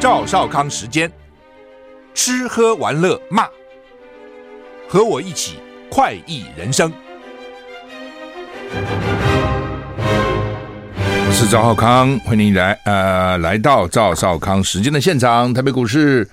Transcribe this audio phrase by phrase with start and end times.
[0.00, 1.12] 赵少康时间，
[2.14, 3.46] 吃喝玩乐骂，
[4.88, 5.58] 和我一起
[5.90, 6.90] 快意人生。
[11.04, 15.52] 我是赵少康，欢迎你来呃来到赵少康时间的现场。
[15.52, 16.26] 台北股市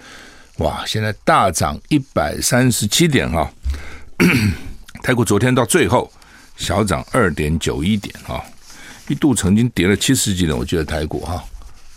[0.60, 4.26] 哇，现在大涨一百三十七点哈、哦，
[5.04, 6.10] 台股昨天到最后
[6.56, 8.42] 小涨二点九一点哈、哦，
[9.10, 11.34] 一度曾经跌了七十几点，我觉得台股哈。
[11.34, 11.44] 哦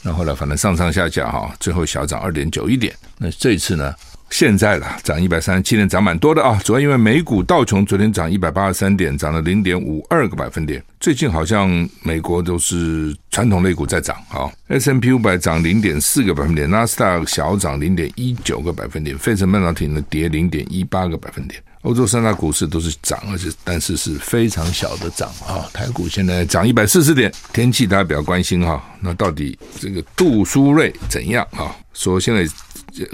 [0.03, 2.95] 那后来反正上上下下哈，最后小涨二点九一点。
[3.19, 3.95] 那这一次呢，
[4.31, 6.59] 现在了涨一百三十七点，涨蛮多的啊。
[6.65, 10.83] 主要因为美股道琼昨天涨一百八十三点，涨了零点五二个百分点。
[11.01, 11.69] 最近好像
[12.03, 14.51] 美国都是传统类股在涨啊。
[14.69, 21.63] S&P 五百涨零点四个百分点，纳斯达克小涨零点一九个百分点，费城半导体呢跌零点一八个百分点。
[21.83, 25.65] 欧洲三大股市都是涨，而且但是是非常小的涨啊！
[25.73, 28.85] 台股现在涨一百四十点，天气大家比较关心哈。
[29.01, 31.75] 那到底这个杜苏芮怎样啊？
[31.95, 32.47] 说现在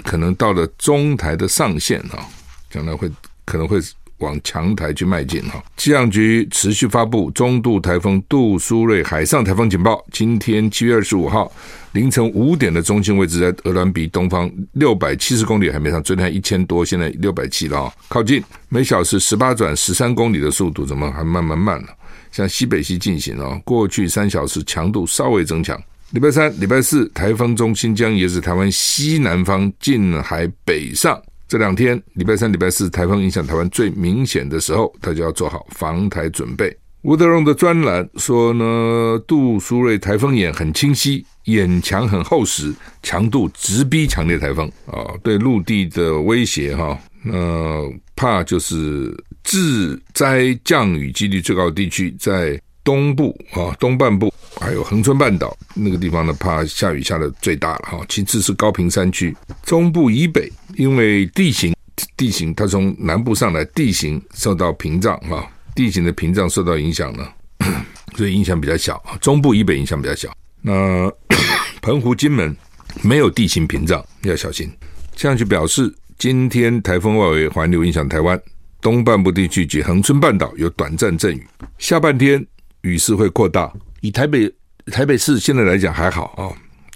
[0.03, 2.27] 可能到了中台的上限啊，
[2.69, 3.09] 将来会
[3.45, 3.79] 可能会
[4.19, 5.63] 往强台去迈进哈。
[5.77, 11.51] 气象局持续发布中度台风杜苏芮海上台风警报，今天七月二十五号。
[11.93, 21.87] 凌晨五点的中心位置在鹅銮鼻东方六百七十公里海面上，昨天一千多，现在六百七了啊，靠近每小时十八转十三公里的速度，怎么还慢慢慢了？
[22.31, 25.81] 向西北西进行啊，过去三小时强度稍微增强。
[26.11, 31.19] 礼拜三、礼拜四，台风中心将沿着台湾西南方近海北上。
[31.47, 36.75] 这两天，礼拜三、礼拜四，台风影响台湾最明显的时候，大家要做好防台准备。
[37.03, 58.05] 吴德荣的专栏说呢，杜苏芮台风眼很清晰，眼墙很厚实，强度直逼强烈台风啊，对陆地的威胁哈，那怕就是致灾降雨几率最高的地区在东部啊，东半部还有恒春半岛那个地方呢，怕下雨下的最大了哈。
[58.09, 61.75] 其次是高屏山区，中部以北因为地形
[62.15, 65.47] 地形它从南部上来，地形受到屏障哈。
[65.75, 67.27] 地形的屏障受到影响呢，
[68.17, 69.15] 所以影响比较小啊。
[69.21, 70.35] 中部以北影响比较小。
[70.61, 71.11] 那
[71.81, 72.55] 澎湖、金门
[73.03, 74.67] 没有地形屏障，要小心。
[75.15, 78.41] 气象局表示，今天台风外围环流影响台湾
[78.81, 82.43] 东半部地区及恒春半岛有短暂阵雨，下半天
[82.81, 83.71] 雨势会扩大。
[84.01, 84.51] 以台北
[84.91, 86.51] 台北市现在来讲还好啊，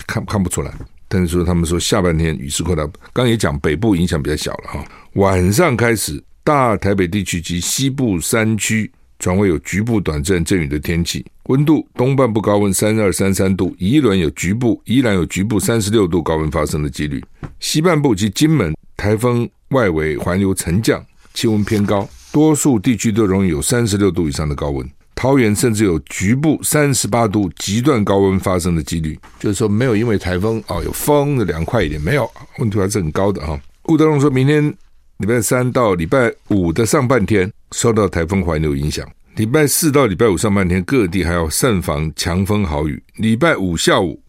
[0.07, 0.73] 看看不出来。
[1.07, 4.85] 但是说他们说下半天雨势扩大，刚也讲北部影响比较小了哈。
[5.13, 6.23] 晚上开始。
[6.43, 17.23] 大台北地区及西部山区转为有局部短暂阵雨的天气，温度东半部高温三二三三度，宜兰有局部宜兰有局部三十六度高温发生的几率。
[17.59, 24.89] 西半部及金门台风外围环流沉降，气温偏高，多数地区都容易有三十六度以上的高温。
[25.21, 32.27] 桃园甚至有局部三十八度极端高温发生的几率，就是说没有因为台风哦有风的凉快一点，没有
[32.57, 33.61] 温度还是很高的哈。
[33.83, 34.75] 顾德龙说明天。
[35.19, 43.03] 礼拜三到礼拜五的上半天受到台风环流影响，礼拜四到礼拜五上半天各地还要慎防强风豪雨。
[43.17, 44.19] 礼拜五下午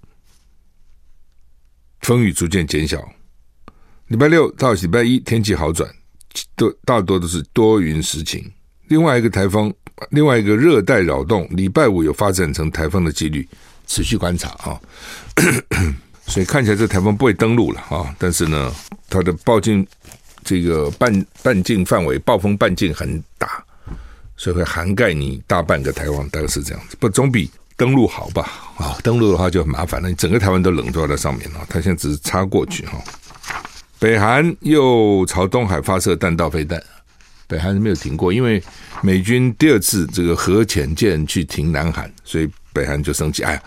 [2.01, 3.03] 风雨逐渐减小，
[4.09, 5.91] 礼拜六到礼拜一天气好转，
[6.55, 8.45] 都大多都是多云时晴。
[8.89, 9.73] 另外一个台风，
[10.11, 13.49] 另外一个热带扰动，礼拜五有发展成台风的几率，
[13.87, 14.81] 持续观察啊。
[16.27, 18.73] 所以看起来这台风不会登陆了啊，但是呢，
[19.09, 19.87] 它的暴径。
[20.45, 23.63] 这个半半径范围，暴风半径很大，
[24.37, 26.97] 所以会涵盖你大半个台湾，大概是这样子。
[26.99, 28.51] 不总比登陆好吧？
[28.77, 31.65] 啊，登陆的话就很麻烦了，你整个台湾都笼罩在上面了。
[31.69, 33.01] 它现在只是插过去哈。
[34.01, 36.83] 北韩又朝东海发射弹道飞弹，
[37.53, 38.63] 北韩是没有停过，因为
[39.03, 43.43] 美军第二次这个核潜舰去停南韩，所以北韩就生气。
[43.43, 43.63] 哎呀，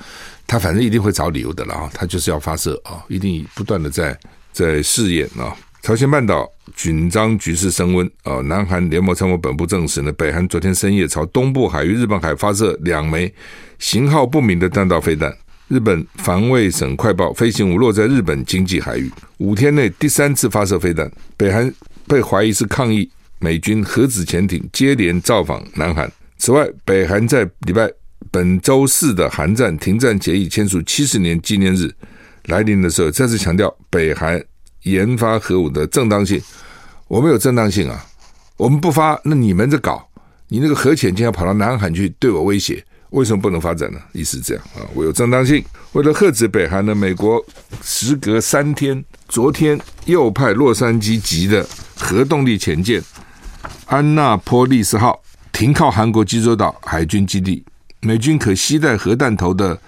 [0.48, 4.18] 他反正一定会找理由的了啊，他就是要发射啊，一定不断的在
[4.52, 5.56] 在试验啊。
[5.84, 8.42] 朝鲜半岛紧张局势升温啊！
[8.46, 13.32] 南韩联盟参谋本部证实呢，北韩昨天深夜朝东部海域日本海发射两枚
[13.78, 15.32] 型号不明的弹道飞弹。
[15.68, 21.12] 日本防卫省快报，飞行物落在日本经济海域，五天内第三次发射飞弹。
[21.38, 21.72] 北韩
[22.08, 23.08] 被怀疑是抗议
[23.40, 26.12] 美军核子潜艇接连造访南韩。
[26.38, 27.92] 此外，北韩在礼拜
[28.32, 31.94] 本周四的韩战停战协议签署七十年纪念日
[32.46, 34.44] 来临的时候，再次强调北韩。
[34.86, 36.40] 研发核武的正当性，
[37.08, 38.06] 我们有正当性啊！
[38.56, 40.08] 我们不发，那你们在搞，
[40.48, 44.00] 你那个核潜艇要跑到南韩去对我威胁，为什么不能发展呢？
[44.14, 45.66] 意思是这样啊，我有正当性。
[45.94, 47.44] 为了遏制北韩呢，美国
[47.82, 53.02] 时隔三天，昨天又派洛杉矶级的核动力潜舰
[53.86, 55.22] 安纳波利斯号
[55.52, 57.64] 停靠韩国济州岛海军基地，
[58.02, 59.80] 美军可携带核弹头的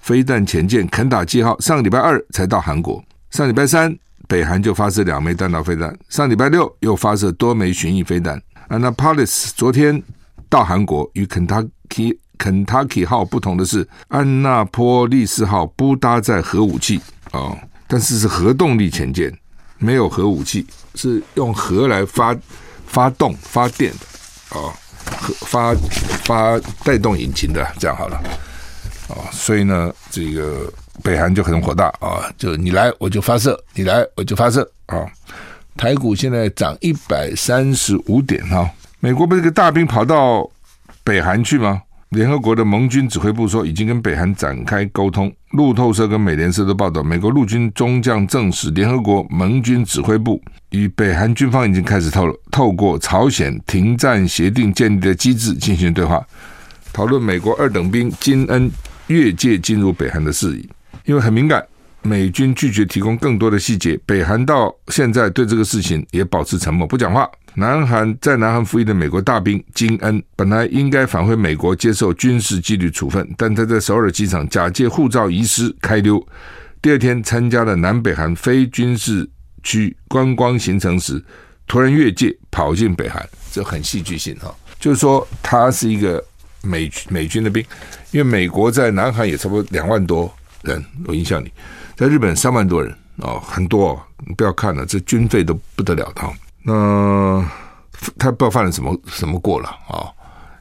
[0.00, 3.02] 飞弹潜舰肯塔基号上个礼拜二才到韩国。
[3.30, 3.96] 上礼拜三，
[4.26, 8.40] 北韩就发射两枚弹道飞弹，上礼拜六又发射多枚巡弋飞弹。
[8.68, 10.02] Annapolis 昨天
[10.48, 17.00] 到韩国，与肯塔基肯塔基号不同的是，安纳波利斯号不搭载核武器、
[17.32, 17.56] 哦，
[17.86, 19.34] 但是是核动力潜舰，
[19.78, 22.36] 没有核武器，是用核来发
[22.88, 24.62] 发动发电的啊。
[24.62, 24.72] 哦
[25.46, 25.74] 发
[26.24, 28.16] 发带动引擎的，这样好了
[29.08, 30.70] 啊、所以呢，这个
[31.02, 35.06] 北韩就很火大啊、就你来我就发射，你来我就发射啊、
[35.76, 38.70] 台股现在涨一百三十五点啊、
[39.00, 40.48] 美国不是个大兵跑到
[41.02, 41.82] 北韩去吗？
[42.10, 45.30] 联合国的盟军指挥部说，已经跟北韩展开沟通。
[45.50, 50.40] 路透社跟美联社都报道，美国陆军中将证实，联合国盟军指挥部
[50.70, 56.26] 与北韩军方已经开始透透过朝鲜停战协定建立的机制进行对话，
[56.94, 58.70] 讨论美国二等兵金恩
[59.08, 60.66] 越界进入北韩的事宜。
[61.04, 61.62] 因为很敏感，
[62.02, 63.98] 美军拒绝提供更多的细节。
[64.06, 67.28] 北韩到现在对这个事情也保持沉默，不讲话。
[67.54, 76.24] 南韩在南韩服役的美国大兵金恩本来应该返回美国接受军事纪律处分，但他在首尔机场假借护照遗失开溜，
[76.80, 79.28] 第二天参加了南北韩非军事
[79.64, 81.20] 区观光行程时，
[81.66, 84.54] 突然越界跑进北韩，这很戏剧性哈。
[84.78, 86.24] 就是说他是一个
[86.62, 87.64] 美美军的兵，
[88.12, 91.52] 因为美国在南韩也差不多两万多人，我印象里，
[91.98, 96.22] 在日本三万多人哦，很多哦，你不要看了，这军费都不得了的。
[96.62, 97.44] 那
[98.16, 100.06] 他不知道犯了什么什么过了啊？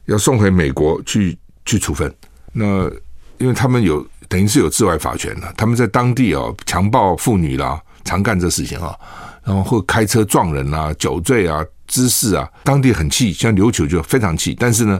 [0.05, 2.11] 要送回美国去去处分。
[2.51, 2.89] 那
[3.37, 8.97] 因为他们有等于是有治外法权了，他们在当地啊强暴妇女啦，常干这事情啊，
[9.43, 14.99] 然后或开车撞人啊、酒醉啊、滋事啊，当地很气，像琉球就非常气，但是呢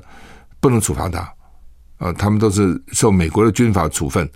[0.59, 1.19] 不能处罚他
[1.97, 4.29] 啊，他们都是受美国的军法处分。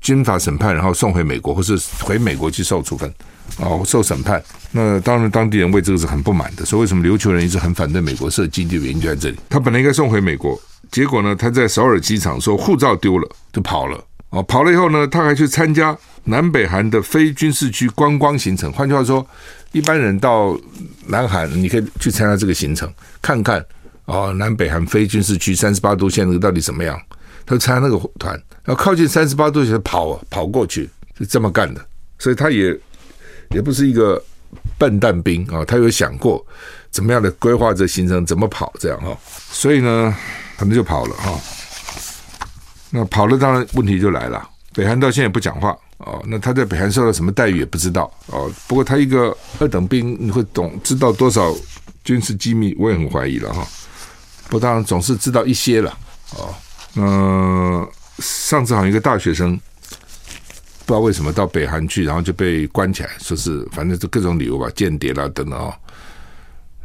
[0.00, 3.12] 军法审判，然后送回美国，或是回美国去受处分，
[3.58, 4.42] 哦，受审判。
[4.70, 6.64] 那当然，当地人为这个是很不满的。
[6.64, 9.36] 所以，为什么琉球人一直很反对美国设基地的原因就在这里。
[9.48, 10.60] 他本来应该送回美国，
[10.90, 14.02] 结果呢，他在首尔机场说护照丢了，就跑了。
[14.30, 18.70] 哦，跑了以后呢，他还去参加南北韩的非军事区观光行程。
[18.72, 19.26] 换句话说，
[19.72, 20.58] 一般人到
[21.06, 22.92] 南韩，你可以去参加这个行程，
[23.22, 23.64] 看看
[24.04, 27.00] 哦，南北韩非军事区三十八度线那个到底怎么样。
[27.46, 28.34] 他参加那个团，
[28.64, 31.80] 然后靠近三十八度就跑跑过去，是这么干的。
[32.18, 32.76] 所以他也
[33.50, 34.22] 也不是一个
[34.76, 36.44] 笨蛋兵啊，他有想过
[36.90, 39.16] 怎么样的规划这行程，怎么跑这样哈。
[39.50, 40.14] 所以呢，
[40.56, 41.38] 他们就跑了哈。
[42.90, 44.48] 那跑了，当然问题就来了。
[44.72, 46.22] 北韩到现在也不讲话哦。
[46.26, 48.50] 那他在北韩受到什么待遇也不知道哦。
[48.66, 51.54] 不过他一个二等兵，你会懂知道多少
[52.02, 52.74] 军事机密？
[52.78, 53.66] 我也很怀疑了哈。
[54.48, 55.98] 不，当然总是知道一些了
[56.36, 56.54] 哦。
[56.96, 57.88] 呃，
[58.18, 59.54] 上次好像一个大学生，
[60.84, 65.76] 不知道为什么到北韩去，然后就被关起来，说是反正就各种理由吧，间谍啦等等啊，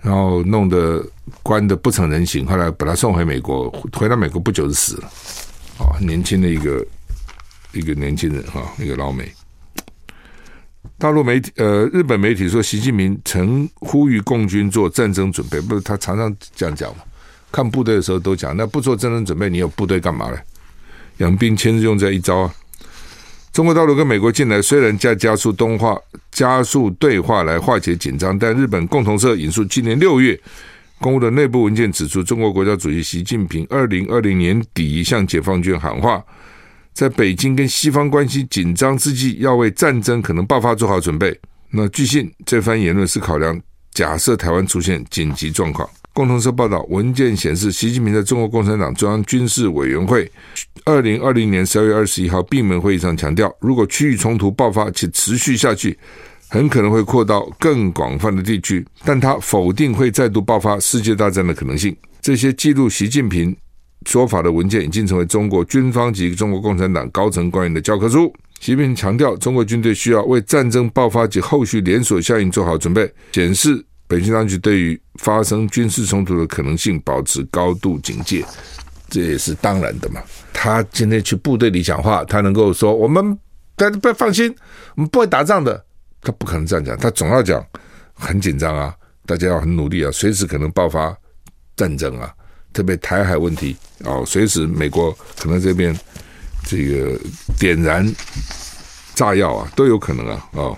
[0.02, 1.02] 然后弄得
[1.42, 5.08] 关得不成人形，后来把他送回美国，回到美国不久就死了，
[5.78, 6.86] 啊，年轻的一个
[7.72, 9.32] 一个年轻人哈，一个老美。
[10.98, 17.04] 大陆媒体呃，日本媒体说，习近平曾呼吁共军做战争准备，不是他常常这样讲吗？
[17.52, 20.38] 看部队的时候都讲，那不做战争准备，你有部队干嘛呢？
[21.18, 22.56] 养兵千日用这一招啊！
[23.52, 25.96] 中国大陆跟美国近来虽然加加速东化、
[26.32, 30.40] 加速对话来化解紧张，但日本共同社引述今年六月
[31.00, 36.24] 公布的内部文件指出，中国国家主席习近平二零二零年底向解放军喊话，
[36.94, 41.38] 在北京跟西方关系紧张之际，要为战争可能爆发做好准备。
[41.70, 43.62] 那据信这番言论是考量
[43.94, 45.88] 假设台湾出现紧急状况。
[46.14, 50.30] 共同社报道，文件显示，习近平在中国共产党中央军事委员会
[50.84, 55.98] 二零二零年十二月二十一号闭门会议上强调，如果区域冲突爆发且持续下去，
[56.50, 58.86] 很可能会扩到更广泛的地区。
[59.06, 61.96] 但他否定会再度爆发世界大战的可能性。
[62.22, 63.56] 这些记录习近平
[64.06, 68.32] 说法的文件已经成为中国军方及中国共产党高层官员的教科书。
[68.60, 73.86] 习近平强调，中国军队需要为战争爆发及后续连锁效应做好准备，显示。
[74.12, 78.44] 北京当局对于发生军事冲突的可能性保持高度警戒，
[79.10, 80.22] 这也是当然的嘛。
[80.52, 83.40] 他今天去部队里讲话，他能够说我们
[83.78, 84.54] 大家不要放心，
[84.96, 85.82] 我们不会打仗的。
[86.22, 87.66] 他不可能这样讲，他总要讲
[88.14, 88.94] 很紧张啊，
[89.26, 91.18] 大家要很努力啊，随时可能爆发
[91.78, 92.34] 战争啊，
[92.74, 95.98] 特别台海问题哦，随时美国可能这边
[96.66, 97.18] 这个
[97.58, 98.06] 点燃
[99.16, 100.78] 炸药啊，都有可能啊，哦，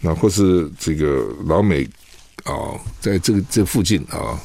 [0.00, 1.86] 那或是这个老美。
[2.48, 4.40] 哦，在这个这附近啊，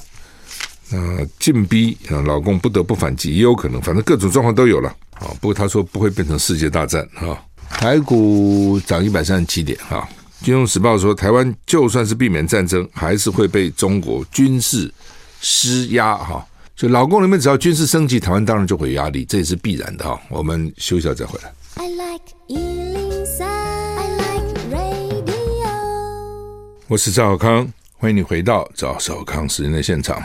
[0.90, 5.28] 那进逼啊，老公不得不反击，也有可能，反正各种状况都有了啊。
[5.42, 7.42] 不过他说不会变成世界大战啊。
[7.70, 10.08] 台股涨一百三十七点哈。
[10.42, 14.94] 金融时报说，台湾就算是避免战争，还是会被中国军事
[15.40, 16.46] 施压哈。
[16.76, 20.20] 就老共里面只要军事升级，台湾当然就会有压力，这也是必然的哈。
[20.28, 21.54] 我们休息一下再回来。
[21.76, 25.64] I like 103, I like radio。
[26.88, 27.72] 我是赵小康，
[28.04, 30.22] 欢迎你回到赵少康时间的现场。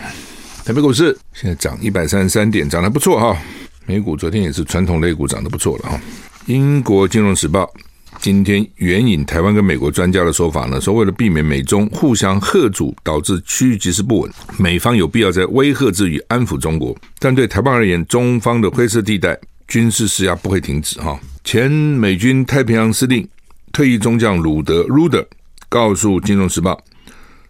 [0.65, 3.41] 台北股市现在涨一百三十三点，涨得不错哈。
[3.87, 6.01] 美股昨天也是传统类股涨得不错了哈。
[6.47, 7.73] 英国金融时报。
[8.19, 16.97] 今天援引台湾跟美国专家的说法呢，说为了避免美中互相吓阻，导致区域局势不稳，美方有必要在威吓之余安抚中国。
[17.21, 21.01] 但对台湾而言，中方的灰色地带军事施压不会停止。
[21.01, 23.25] 哈，前美军太平洋司令、
[23.71, 25.25] 退役中将鲁德 （Ruder）
[25.69, 26.73] 告诉《金融时报》，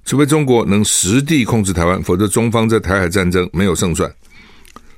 [0.08, 4.08] 除非中国能实地控制台湾，否则中方在台海战争没有胜算；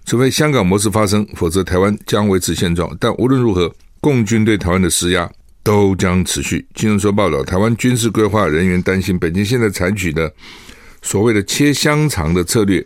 [0.06, 2.96] 除非香港模式发生，否则台湾将维持现状。
[3.00, 5.28] 但无论如何，共军对台湾的施压。
[5.62, 6.66] 都将持续。
[6.74, 10.32] 金融说报道，台湾军事规划人员担心，北京现在采取的
[11.02, 12.82] 所谓的“切香肠”的策略，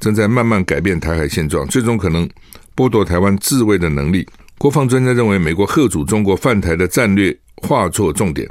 [0.00, 2.26] 正在慢慢改变台海现状，最终可能
[2.74, 4.26] 剥夺台湾自卫的能力。
[4.56, 8.50] 国防专家认为，美国贺阻中国犯台的战略画错重点，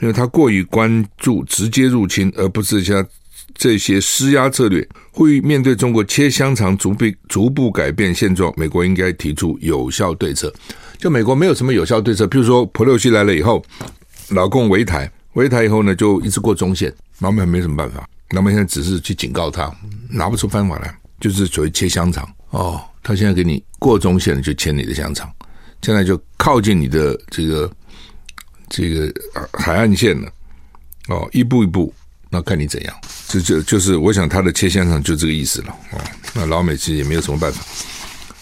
[0.00, 3.06] 因为他过于关注直接入侵，而不是像
[3.54, 4.86] 这些施压策略。
[5.10, 10.52] 呼吁面对中国“切香肠”逐步逐步改变现状，美国应该提出有效对策。
[10.98, 13.64] 就美国没有什么有效对策，譬如说普洛西来了以后，
[14.30, 19.70] 老共围台，围台以后呢，就一直过中线，老美没什么办法，老美现在只是去警告他，
[20.08, 25.28] 拿不出方法来，就是所谓切香肠哦，他现在给你过中线就切你的香肠，
[25.82, 27.70] 现在就靠近你的这个
[28.72, 29.12] 这个
[29.52, 30.26] 海岸线呢，
[31.08, 31.94] 哦，一步一步，
[32.30, 32.94] 那看你怎样，
[33.28, 36.00] 就就就是我想他的切线上就这个意思了，哦，
[36.34, 37.62] 那老美其实也没有什么办法，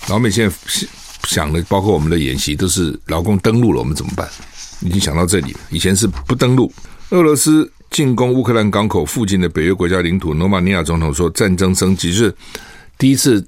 [0.08, 0.56] 老美现在。
[1.25, 4.26] 想的包括我们的演习都是老共登陆了，我们怎么办？
[4.80, 5.54] 已经想到这里。
[5.68, 6.72] 以前是不登陆。
[7.10, 12.34] 俄罗斯进攻乌克兰港口附近的北约国家领土，罗马尼亚总统说战争升级，是
[12.96, 13.46] 第一次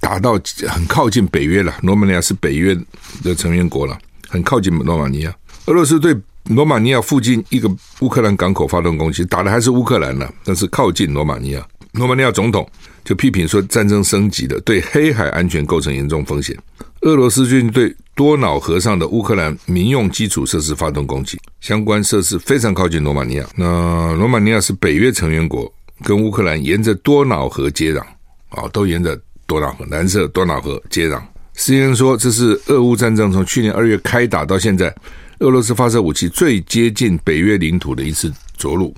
[0.00, 1.76] 打到很靠近北约了。
[1.82, 2.74] 罗马尼亚是北约
[3.22, 3.96] 的成员国了，
[4.28, 5.32] 很靠近罗马尼亚。
[5.66, 6.16] 俄罗斯对
[6.46, 11.64] 罗马尼亚附近一个乌克兰港口发动攻击，打的还是乌克兰呢，但是靠近罗马尼亚。
[11.92, 12.68] 罗马尼亚总统
[13.04, 16.56] 就批评说战争升级了，对黑海安全构成严重风险。
[17.02, 23.46] 俄罗斯军队多瑙河上的乌克兰民用基础设施发动攻击，相关设施非常靠近罗马尼亚。
[23.54, 28.00] 那罗马尼亚是北约成员国，跟乌克兰沿着多瑙河接壤，
[28.48, 29.16] 啊，都沿着
[29.46, 31.20] 多瑙河，蓝色多瑙河接壤。
[31.56, 34.94] CNN 说，这是俄乌战争从去年二月开打到现在，
[35.42, 38.94] 俄罗斯发射武器最接近北约领土的一次着陆。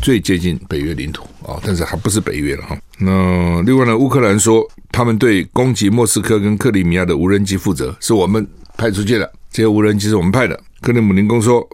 [0.00, 2.78] 最接近北约领土啊，但是还不是北约了哈。
[2.98, 8.46] 那另外呢，乌克兰说他们对攻击莫斯科跟克里米亚的无人机负责，是我们
[8.78, 10.58] 派出去的，这些无人机是我们派的。
[10.80, 11.66] 克里姆林宫说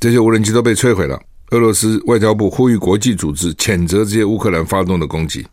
[0.00, 1.20] 这些无人机都被摧毁了。
[1.50, 5.46] 俄罗斯外交部呼吁国际组织谴责这些乌克兰发动的攻击。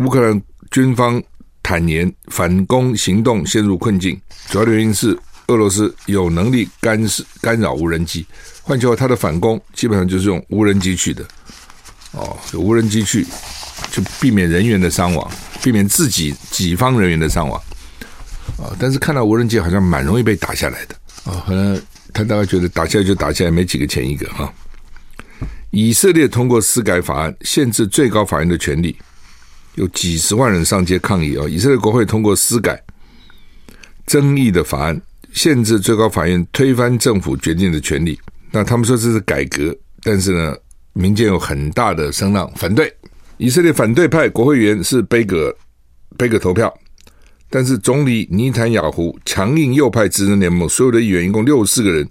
[0.00, 1.22] 乌克兰军方
[1.62, 4.20] 坦言反攻行动陷入困境，
[4.50, 8.26] 主要的原因是俄罗斯有能力干涉干扰无人机。
[8.62, 11.24] 换句话，他的反攻基本上就是用无人机去的。
[12.12, 13.26] 哦，有无人机去，
[13.90, 15.30] 就避免人员的伤亡，
[15.62, 17.60] 避免自己己方人员的伤亡。
[18.56, 20.94] 啊，但是看到无人机好像蛮容易被打下来的。
[21.24, 21.80] 啊，可能
[22.12, 24.52] 他大概觉得打下来就打下来，没几个钱一个哈。
[25.70, 28.96] 以色列通过私改法案，限制最高法院的权利，
[29.74, 31.44] 有几十万人上街抗议啊。
[31.48, 32.80] 以色列国会通过私改
[34.06, 35.02] 争议的法案，
[35.34, 38.18] 限制最高法院推翻政府决定的权利。
[38.50, 40.56] 那他们说这是改革，但是呢？
[40.96, 42.88] 民间有很大的声浪反对，
[43.36, 45.52] 以色列反对派国会议员是贝格，
[46.16, 46.72] 贝格投票，
[47.50, 52.08] 但是总理尼坦雅胡强硬右派执政联盟所有的议员一共六十四个人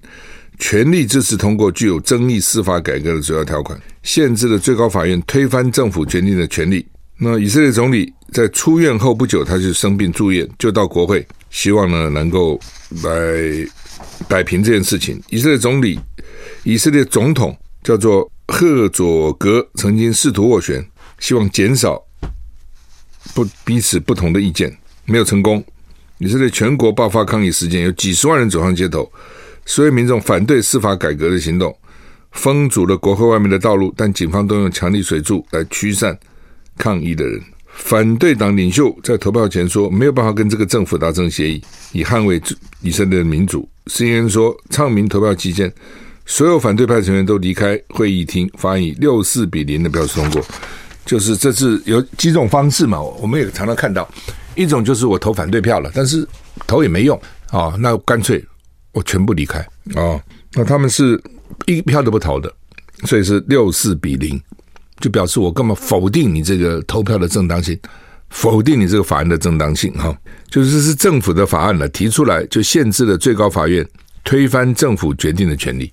[0.60, 6.86] 全力支持通过具有争议司法改革的主要条款，限制了最高法院推翻政府决定的权利。
[7.18, 12.60] 那以色列总理在出院后不久，他就生病住院，就到国会，希望呢能够
[13.02, 13.68] 来
[14.28, 15.22] 摆平这件事情。
[15.30, 16.00] 以色列总理，
[16.64, 18.30] 以色列总统叫做。
[18.46, 20.86] 赫佐格曾经试图斡旋，
[21.18, 22.00] 希望减少
[23.34, 25.64] 不彼此不同的意见，没有成功。
[26.18, 29.10] 以色列全国爆发抗议事件，有几十万人走上街头，
[29.66, 31.76] 所有民众反对司法改革的行动，
[32.34, 36.16] 封阻了国会外面的道路，但警方都用强力水柱来驱散
[36.78, 37.42] 抗议的人。
[37.74, 41.62] 反对党领袖在投票前说，没有办法跟这个政府达成协议，
[41.92, 42.42] 以捍卫
[42.82, 43.68] 以色列的民主。
[43.88, 45.72] CNN 说，昌明投票期间。
[46.26, 50.46] 所有反对派成员都离开会议厅，发以六四比零的票数通过。
[51.06, 54.10] 就是这次有几种方式嘛，我们也常常看到，
[54.56, 56.26] 一种就是我投反对票了，但是
[56.66, 58.42] 投也没用啊，那干脆
[58.94, 59.60] 我全部离开
[59.96, 60.22] 哦。
[60.54, 61.22] 那他们是
[61.66, 62.50] 一票都不投的，
[63.04, 64.42] 所以是六四比零，
[65.04, 67.78] 就表示我根本否定你这个投票的正当性，
[68.30, 70.18] 否定你这个法案的正当性哈。
[70.50, 73.86] 就是是政府的法案了，提出来就限制了最高法院
[74.24, 75.92] 推翻政府决定的权利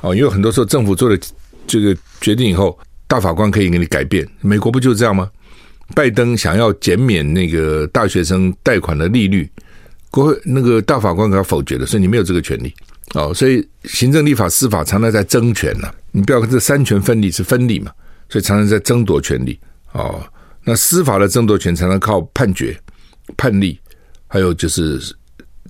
[0.00, 0.14] 哦。
[0.14, 1.18] 因为很多时候政府做了
[1.66, 2.78] 这个决定以后，
[3.08, 4.24] 大法官可以给你改变。
[4.40, 5.28] 美国不就是这样吗？
[5.92, 9.50] 拜登想要减免那个大学生贷款的利率，
[10.08, 12.72] 国会那个大法官给他否决了，所以你没有这个权利
[13.14, 13.34] 哦。
[13.34, 17.90] 所以行政、立法、司法常常在争权呢，你不要看这三权分立是分立嘛，
[18.32, 19.60] 所以常常在争夺权利
[19.92, 20.24] 哦。
[20.64, 22.74] 那司法的争夺权常常靠判决、
[23.36, 23.78] 判例，
[24.26, 24.98] 还有就是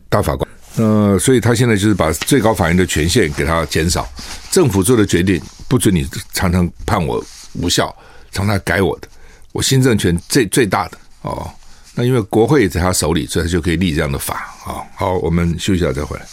[0.09, 0.49] 大法官。
[0.76, 4.09] 呃，所以他现在就是把最高法院的权限给他减少，
[4.52, 7.23] 政府做的决定不准你常常判我
[7.54, 7.92] 无效，
[8.31, 9.09] 常常改我的。
[9.50, 11.50] 我新政权最最大的哦，
[11.97, 16.25] 那因为国会也在他手里，所以他就可以立这样的法啊、好，我们休息一下再回来。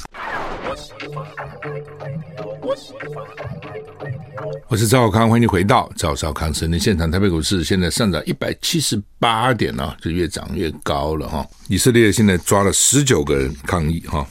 [4.68, 7.10] 我是赵小康，欢迎你回到赵少康生的现场。
[7.10, 11.48] 台北股市现在上涨一百七十八点啊，就越涨越高了哈、哦。
[11.68, 14.28] 以色列现在抓了十九个人抗议哈、哦，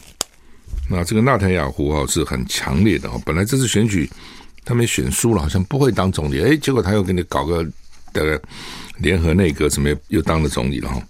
[0.91, 3.21] 那这个纳坦雅胡哈是很强烈的哈。
[3.25, 4.11] 本来这次选举
[4.65, 7.67] 他们选输了，好像不会当总理，哎，结果他又给你搞个。
[8.15, 8.41] 的
[8.97, 11.01] 联合内阁什么又当了总理了哈，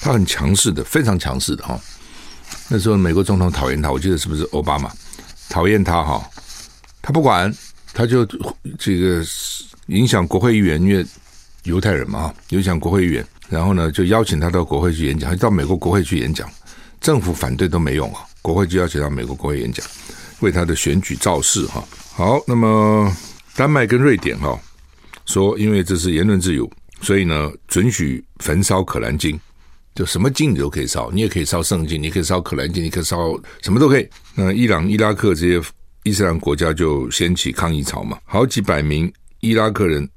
[0.00, 1.78] 他很强势的，非常强势的哈。
[2.68, 4.90] 那时候美国总统讨厌他，我记得是不是奥巴马
[5.50, 6.26] 讨厌他哈？
[7.02, 7.54] 他不管，
[7.98, 8.24] 他就
[8.78, 9.26] 这个
[9.86, 11.04] 影响国会议员，因为
[11.64, 16.48] 犹太人嘛，影响国会议员，然后呢就邀请他到国会去演讲，到美国国会去演讲，
[17.00, 19.84] 政府反对都没用啊，国会就邀请到美国国会演讲，
[20.38, 21.82] 为他的选举造势哈。
[22.14, 23.12] 好，那么
[23.56, 24.56] 丹麦跟瑞典哈。
[25.26, 29.36] 说，因为这是言论自由，所以呢，准许焚烧可兰经，
[29.96, 34.08] 就什么经你都可以烧，你也可以烧圣经，你可以烧可兰经，你可以烧什么都可以。
[34.36, 35.60] 那伊朗、伊拉克这些
[36.08, 40.08] 伊斯兰国家就掀起抗议潮嘛，好几百名伊拉克人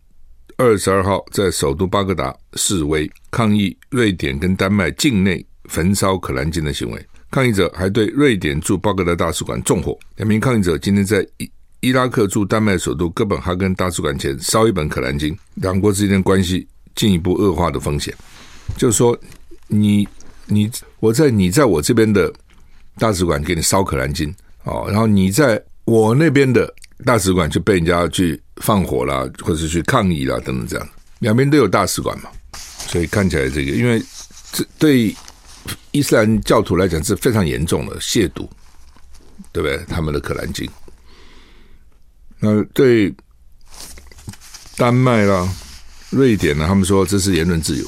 [0.55, 9.97] 二十二号在首都巴格达示威抗议瑞典跟丹麦境内焚烧可兰经的行为，抗议者还对瑞典驻巴格达大使馆纵火。
[10.15, 11.51] 两名抗议者今天在伊。
[11.83, 18.13] 伊拉克驻丹麦首都哥本哈根大使馆前烧一本《可兰经》，两国之间关系进一步恶化的风险。
[18.77, 19.19] 就是说，
[19.67, 20.07] 你
[20.45, 22.31] 你我在你在我这边的
[22.99, 24.29] 大使馆给你烧《可兰经》
[24.63, 26.73] 哦，然后你在我那边的
[27.05, 30.89] 大使馆就被人家去放火啦，或者去抗议啦等等这样，
[31.19, 32.29] 两边都有大使馆嘛，
[32.87, 34.01] 所以看起来这个，因为
[34.51, 35.15] 这对
[35.91, 38.47] 伊斯兰教徒来讲是非常严重的亵渎，
[39.51, 39.77] 对不对？
[39.89, 40.65] 他们的《可兰经》。
[42.39, 43.13] 那对
[44.77, 45.47] 丹麦啦、
[46.09, 47.85] 瑞典呢，他们说这是言论自由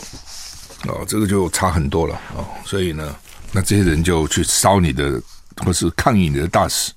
[0.88, 2.46] 哦，这个就差很多了哦。
[2.66, 3.16] 所以呢，
[3.52, 5.22] 那这些人就去烧你的，
[5.58, 6.92] 或是抗议你的大使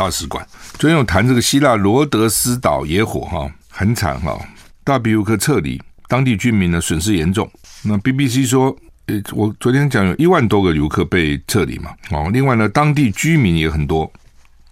[0.00, 0.42] 大使馆。
[0.78, 4.34] 昨天有谈这个希腊罗德斯岛野火哈，很惨哈，
[4.82, 7.46] 大比乌克撤离，当地居民呢损失严重。
[7.82, 8.74] 那 BBC 说，
[9.08, 14.10] 呃，我昨天讲有一万多个游客被撤离嘛，哦，另外呢，当地居民也很多，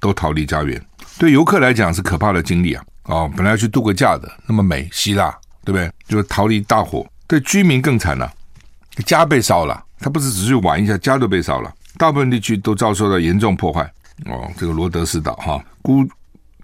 [0.01, 0.83] 都逃离家园。
[1.19, 2.83] 对游客来讲是可怕的经历啊！
[3.03, 5.29] 哦，本来要去度个假的，那么美，希腊，
[5.63, 5.93] 对不对？
[6.09, 7.07] 就逃离大火。
[7.27, 8.33] 对居民更惨了，
[9.05, 9.85] 家被烧了。
[10.01, 11.71] 他不是只是玩一下，家都被烧了。
[11.99, 13.93] 大部分地区都遭受到严重破坏。
[14.27, 16.07] 哦，这个罗德斯岛哈，估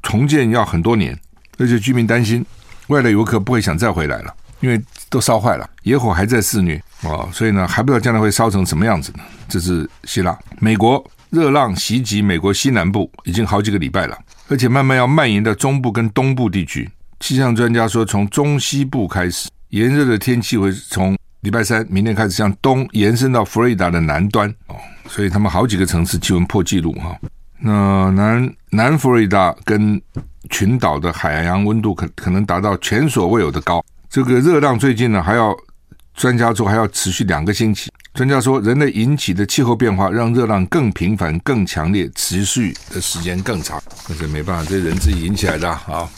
[0.02, 1.18] 重建要很多年，
[1.58, 2.44] 而且居民担心
[2.88, 9.20] 外来游客不会想再回来了，因为都烧坏了，野火还在肆虐哦，所以呢，还不知道将来会烧成什么样子呢。
[9.48, 14.18] 这是希腊，美国热浪袭击美国西南部已经好几个礼拜了。
[14.48, 16.90] 而且慢慢要蔓延到中部跟东部地区。
[17.20, 24.76] 气象专家说，从中西部开始，炎热的天气会从礼拜三明天开始向东延伸到佛罗里达的南端哦，
[25.08, 27.18] 所以他们好几个城市气温破纪录哈。
[27.60, 30.00] 那南南佛罗里达跟
[30.50, 33.84] 群岛的海洋温度可可能达到前所未有的高。
[34.10, 35.54] 这个热浪最近呢，还要
[36.14, 37.90] 专家说还要持续两个星期。
[38.12, 43.82] 专家说，人类引起的气候变化让热浪更频繁、更强烈，持续的时间更长。
[44.08, 46.08] 但是没办法，这人自己引起来的啊！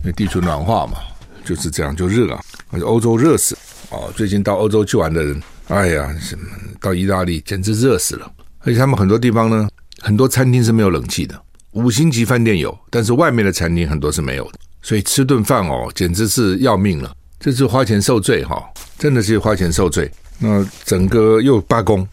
[0.00, 0.98] 因为地球暖化嘛，
[1.42, 2.40] 就是这样就热啊。
[2.70, 3.56] 而且欧洲热死
[3.88, 4.12] 哦！
[4.14, 6.44] 最近到欧洲去玩的人，哎呀，什么
[6.78, 8.30] 到意大利简直热死了。
[8.60, 9.66] 而且他们很多地方呢，
[10.04, 11.34] 很多餐厅是没有冷气的，
[11.70, 14.58] 五星级饭店有，但是外面的餐厅很多是没有的。
[14.82, 17.10] 所以吃顿饭哦，简直是要命了。
[17.40, 18.62] 这是花钱受罪哈，
[18.98, 20.10] 真的是花钱受罪。
[20.38, 22.06] 那整个又罢工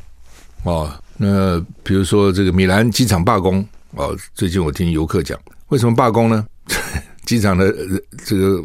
[0.64, 6.46] 哦，那比如说这个米兰机场罢工哦，最近我听游客讲，为什么罢工呢？
[7.28, 7.76] 机场的
[8.26, 8.64] 这个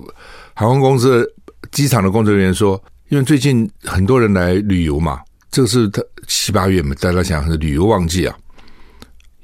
[0.54, 1.28] 航空公司
[1.72, 5.18] 机场的工作人员说，因为最近很多人来旅游嘛，
[5.50, 8.36] 这是他七八月嘛，大家想是旅游旺季啊，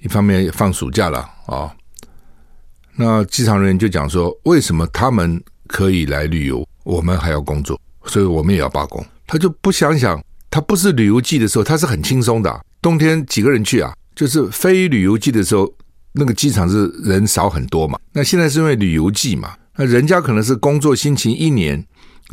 [0.02, 1.70] 一方面放暑假了啊、哦。
[2.94, 9.04] 那机场人员就讲说，为什么他们可以来旅游，我们还要工作，所以我们也要罢工。
[9.26, 12.64] 他就不想想，他不是旅游季的时候，他是很轻松的。
[12.82, 13.94] 冬天几个人去啊？
[14.14, 15.72] 就是非旅游季的时候，
[16.12, 17.98] 那个机场是人少很多嘛。
[18.12, 21.82] 那现在是因为旅游季嘛，那人家可能是工作辛勤一年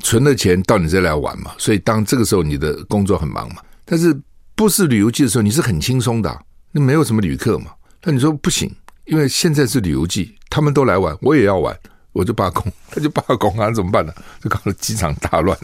[0.03, 3.62] 存了钱到你这来玩嘛，所以当这个时候你的工作很忙嘛。
[3.86, 4.13] 但是
[4.55, 6.38] 不是旅游季的时候，你是很轻松的，
[6.71, 7.71] 那没有什么旅客嘛。
[8.03, 8.73] 那你说不行，
[9.05, 10.36] 因为现在是旅游季。
[10.51, 11.77] 他们都来玩，我也要玩，
[12.12, 14.12] 我就罢工， 他就罢工啊，怎么办呢？
[14.41, 15.55] 就搞得机场大乱，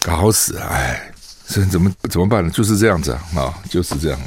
[0.00, 1.12] 搞死，哎，
[1.48, 2.50] 这怎么怎么办呢？
[2.50, 4.20] 就是这样子啊，啊，就是这样，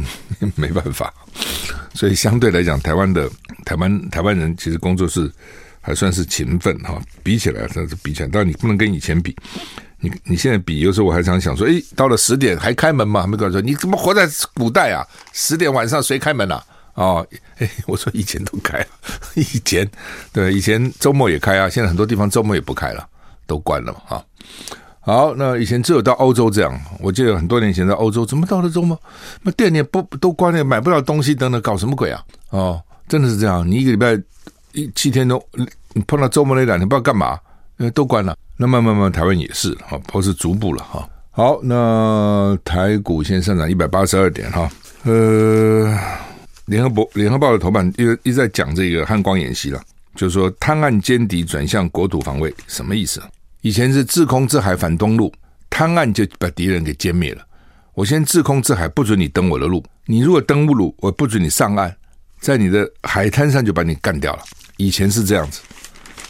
[0.56, 1.12] 没办法。
[1.92, 3.30] 所以相对来讲，台湾的
[3.66, 5.30] 台湾台湾人其实工作是
[5.82, 9.36] 还算是勤奋哈，比起来，算是比起来，但你不能跟以前比，
[10.00, 13.26] 你你现在比，有时候我还常想说，哎，到了十点还开门吗？
[13.26, 15.06] 没跟我说，你怎么活在古代啊？
[15.32, 16.64] 十点晚上谁开门啊？
[16.94, 17.26] 哦，
[17.58, 18.84] 哎， 我说以前都开，
[19.34, 19.88] 以前
[20.32, 23.06] 对，以前周末也开啊，现在很多地方周末也不开了，
[23.46, 24.24] 都关了嘛，哈。
[25.00, 29.00] 好，那以前只有到欧洲这样，我记得很多年前在欧洲，怎么到了周末，
[29.42, 32.22] 那店也不都关了，买不到东西等等，搞什么鬼啊？
[32.50, 34.20] 哦，真的是这样，你一个礼拜
[34.72, 35.42] 一七天都，
[35.94, 37.38] 你碰到周末那两天不知道干嘛，
[37.78, 38.36] 因为都关了。
[38.56, 41.08] 那慢慢慢，台湾也是哈，都是逐步了哈。
[41.30, 44.70] 好，那台股现在上涨一百八十二点哈，
[45.04, 45.98] 呃。
[46.66, 49.80] 联合报联合报的头版一直一直在讲这个汉光演习了，
[50.14, 53.22] 就是说贪岸歼敌转向国土防卫，什么意思？
[53.62, 55.32] 以前是制空制海反登陆，
[55.70, 57.42] 贪岸就把敌人给歼灭了。
[57.94, 59.82] 我先制空制海，不准你登我的路。
[60.04, 61.96] 你如果登陆路，我不准你上岸，
[62.38, 64.42] 在你的海滩上就把你干掉了。
[64.76, 65.62] 以前是这样子，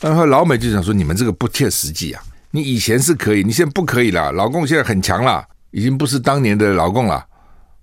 [0.01, 2.23] 然后老美就想说，你们这个不切实际啊！
[2.51, 4.31] 你以前是可以，你现在不可以了。
[4.33, 7.25] 老共现在很强了，已经不是当年的老共了。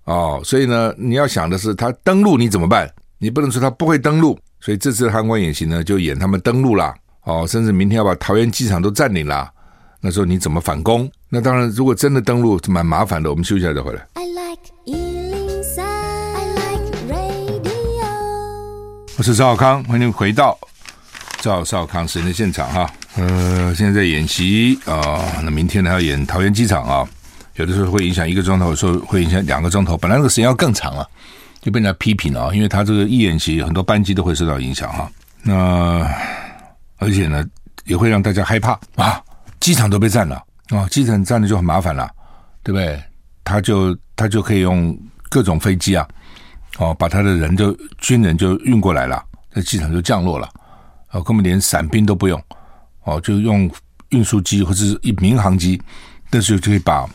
[0.04, 2.90] 哦，所以呢，你要想的是他登陆你怎么办？
[3.18, 6.94] 你不能说他不会登陆，所以这次韩光演习呢，就演他们登陆啦。
[7.24, 9.50] 哦，甚至明天要把桃园机场都占领了，
[10.00, 11.10] 那时候你怎么反攻？
[11.28, 13.28] 那当然，如果真的登陆，蛮麻烦的。
[13.28, 14.06] 我们休息一下再回来。
[14.14, 18.06] I like 103, I like radio。
[19.18, 20.58] 我是赵少康，欢迎回到
[21.46, 22.90] 赵少康时间的现场哈。
[23.14, 27.08] 呃，现在在演习啊、那明天呢要演桃园机场啊。
[27.54, 29.96] 有的时候会影响一个钟头，有时候会影响两个钟头。
[29.96, 31.08] 本来那个时间要更长了，
[31.60, 35.08] 就被人家批评了啊，因为他这个一演习，很多班机都会受到影响哈。
[35.40, 36.04] 那
[36.98, 37.46] 而且呢，
[37.84, 39.22] 也会让大家害怕啊，
[39.60, 42.10] 机场都被占了啊，机场占了就很麻烦了，
[42.64, 43.00] 对不对？
[43.44, 46.06] 他就他就可以用各种飞机啊，
[46.78, 49.22] 哦，把他的人就军人就运过来了，
[49.54, 50.50] 在机场就降落了，
[51.16, 52.42] 哦，根本连伞兵都不用，
[53.04, 53.70] 哦，就用
[54.10, 55.80] 运输机或者是一民航机，
[56.30, 57.08] 那时候就可以把。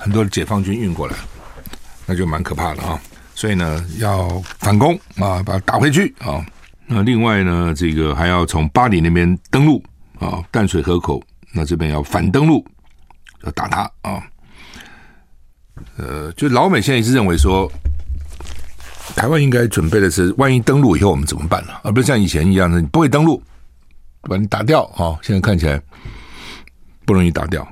[0.00, 1.16] 很多的解放军运过来，
[2.06, 3.00] 那就蛮可怕的啊！
[3.34, 4.28] 所以呢，要
[4.60, 6.40] 反攻啊，把它打回去啊。
[6.86, 9.82] 那另外呢，这个还要从巴里那边登陆
[10.20, 11.20] 啊，淡水河口，
[11.52, 12.64] 那这边要反登陆，
[13.42, 14.22] 要打他啊。
[15.96, 17.68] 呃，就老美现在一直认为说，
[19.16, 21.72] 台湾应该准备的是，万一登陆以后我们怎么办呢？
[21.82, 23.42] 而不是像以前一样的，你不会登陆，
[24.28, 25.18] 把你打掉啊。
[25.22, 25.82] 现在看起来
[27.04, 27.66] 不容易打掉，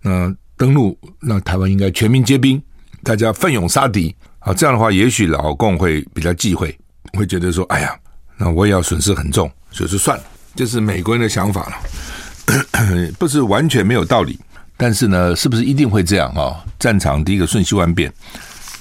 [0.00, 0.34] 那。
[0.56, 2.62] 登陆，那台湾应该全民皆兵，
[3.02, 4.54] 大家奋勇杀敌啊！
[4.54, 6.78] 这样的话，也许老共会比较忌讳，
[7.12, 7.92] 会觉得说：“哎呀，
[8.36, 10.22] 那我也要损失很重，所以说算了。”
[10.54, 14.38] 这是美国人的想法了， 不是完全没有道理。
[14.76, 16.64] 但是呢，是不是一定会这样啊？
[16.78, 18.10] 战场第一个瞬息万变，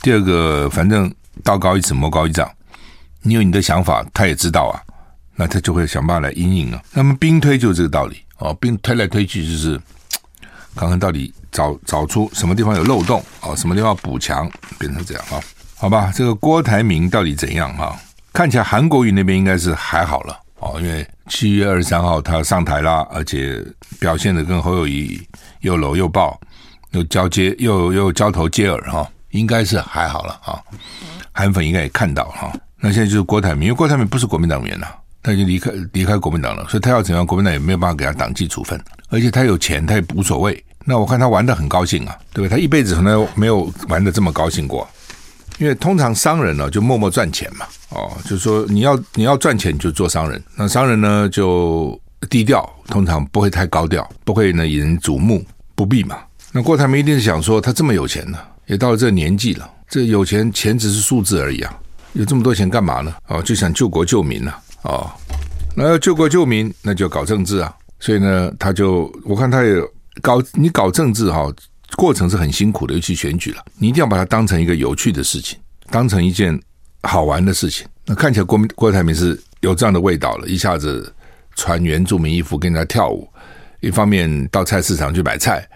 [0.03, 1.11] 第二个反正
[1.43, 2.47] 道高一尺，魔高一丈，
[3.23, 4.79] 你有你的想法，他也知道啊，
[5.35, 6.81] 那他就会想办法来阴影啊。
[6.93, 9.79] 那么兵推就是这个道理哦，兵推来推去就是
[10.75, 11.33] 看看到底。
[11.53, 13.55] 找找出什么地方有漏洞哦？
[13.55, 15.39] 什么地方补强，变成这样啊？
[15.75, 17.95] 好吧，这个郭台铭到底怎样啊？
[18.33, 23.63] 看起来韩国瑜那边应该是还好了哦，因为七月二十三号他上台啦，而且
[23.99, 25.21] 表现的跟侯友谊
[25.59, 26.41] 又搂又抱，
[26.93, 30.59] 又交接又又交头接耳哈，应该是还好了啊。
[31.31, 32.51] 韩粉应该也看到哈。
[32.79, 34.87] 那现在就是郭台铭，因为郭台铭不是国民党员了，
[35.23, 40.63] 他已经离开离开国民党了，所以他要怎样，国民党也没有办法给他党纪处分，而且他有钱，他也无所谓。
[40.85, 42.49] 那我看他玩得很高兴啊，对不对？
[42.49, 44.85] 他一辈子从来没有玩得这么高兴过，
[45.57, 51.97] 因为通常商人呢就默默赚钱嘛，哦，就是说你要你要赚钱就做商人，那商人呢就
[52.29, 55.41] 低调，通常不会太高调，不会呢引人瞩目，
[55.73, 56.17] 不必嘛。
[56.51, 61.73] 那郭台铭一定是想说他这么有钱呢，也到了这年纪了，这有钱钱只是数字而已啊，
[62.11, 63.13] 有这么多钱干嘛呢？
[63.27, 65.11] 哦，就想救国救民了，哦，
[65.75, 69.81] 那要救国救民，那就搞政治啊，所以呢，他就我看他也。
[70.21, 71.51] 搞你搞政治哈，
[71.97, 75.57] 过程是很辛苦的，尤其选举了，你一定要把它当成一个有趣的事情，
[75.89, 76.57] 当成一件
[77.01, 77.87] 好玩的事情。
[78.05, 81.11] 那看起来郭郭台铭是有这样的味道了，一下子
[81.55, 83.27] 穿原住民衣服跟人家跳舞，
[83.79, 85.67] 一方面到菜市场去买菜。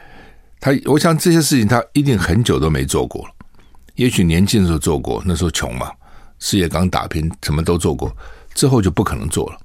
[0.59, 3.31] 他我想这些事情他一定很久都没做过了，
[3.95, 5.91] 也许年轻的时候做过，那时候穷嘛，
[6.37, 8.15] 事业刚打拼，什么都做过，
[8.57, 9.57] 之后就不可能做了。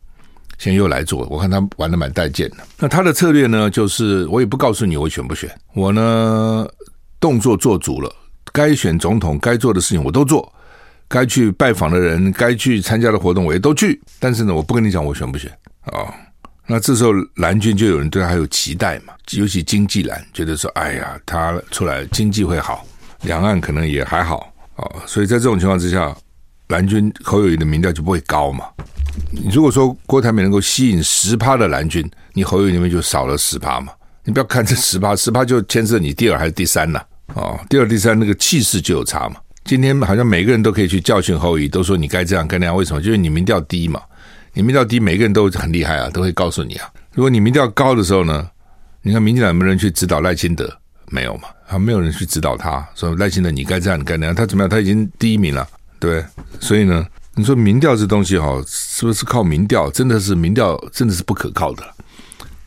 [0.58, 2.58] 现在又来做，我看他玩的蛮带劲的。
[2.78, 6.68] 那他的策略呢，就是我也不告诉你我选不选，我呢
[7.18, 8.14] 动作做足了，
[8.52, 10.52] 该选总统该做的事情我都做，
[11.08, 14.00] 该去拜访的人，该去参加的活动我也都去。
[14.20, 15.50] 但是呢，我不跟你讲我选不选
[15.86, 15.98] 啊。
[15.98, 16.14] 哦
[16.64, 22.86] 那这时候蓝军就有人对他还有期待嘛，尤其经济蓝觉得说，哎呀，他出来经济会好，
[23.22, 26.16] 两岸可能也还好啊，所以在这种情况之下，
[26.72, 28.64] 蓝军侯友宜的民调就不会高嘛。
[29.30, 33.92] 你如果说郭台铭能够吸引十趴的蓝军，你侯友宜那边就少了十趴嘛。
[34.24, 36.98] 你不要看这十趴，十趴就牵涉你第二还是第三呐
[37.34, 37.60] 啊？
[37.68, 39.36] 第二、第三那个气势就有差嘛。
[39.64, 43.02] 今天好像每个人都可以去教训侯友宜，都说你该这样该那样，为什么？
[43.02, 44.00] 就是你民调低嘛。
[44.54, 46.88] 你民调低，每个人都很厉害啊，都会告诉你啊。
[47.12, 48.48] 如果你民调高的时候呢，
[49.02, 50.70] 你看民进党有没有人去指导赖清德？
[51.10, 54.34] 没有嘛，啊没有人去指导他，说赖清德你该这样，你该那样。
[54.34, 54.68] 他怎么样？
[54.68, 55.68] 他已经第一名了，
[56.08, 56.24] 对？
[56.60, 59.90] 所以呢，你说民调这东西哈，是不是靠民调？
[59.90, 61.82] 真的是民调，真的是不可靠的。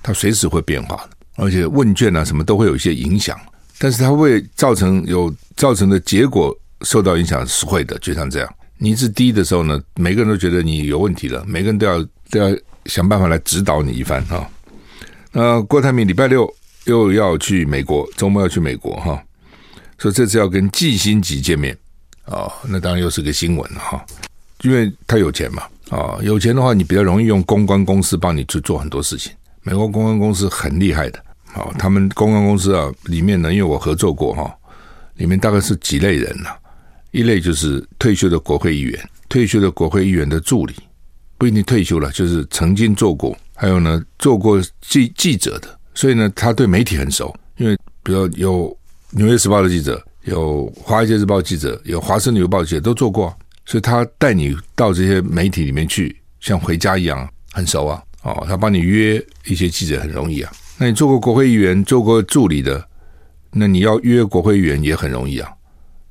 [0.02, 3.40] 它随时会变化，而且问卷啊什么都会有一些影响。
[3.78, 8.56] 但是它会造成有造成的结果受到影响是会的，就像这样。
[8.78, 14.50] 你一直低的时候呢，每个人都觉得你有问题了，每个人都要都要想办法来指导你一番哈。
[15.32, 16.50] 那郭台铭礼拜六
[16.86, 19.22] 又要去美国，周末要去美国哈，
[19.98, 21.78] 所以这次要跟季新吉见面
[22.26, 24.06] 哦，那当然又是个新闻了哈，
[24.62, 29.32] 因为他有钱嘛啊，有钱的话你比较容易用公关公司帮你去做很多事情。
[29.62, 31.20] 美国公关公司很厉害的，
[31.54, 34.56] 啊，他们公关公司啊里面呢，因为我合作过哈，
[35.16, 36.50] 里面大概是几类人呢？
[37.12, 40.76] 一类就是退休的国会议员，退休的国会议员的助理，
[41.38, 48.70] 不一定退休了，就是曾经做过，还有呢做过记记者的，所以呢他对媒体很熟，因为比如有
[49.12, 53.36] 《纽约时报》的记者，有《华尔街日报》记者，有《华盛顿邮报》记者都做过，
[53.66, 58.02] 所以他带你到这些媒体里面去，像回家一样，很熟啊。
[58.24, 60.52] 哦，他帮你约一些记者很容易啊。
[60.80, 62.84] 那你做过国会议员，做过助理的，
[63.52, 65.50] 那你要约国会议员也很容易啊。